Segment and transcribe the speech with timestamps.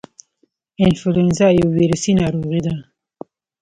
[0.85, 2.73] انفلونزا یو ویروسي ناروغي ده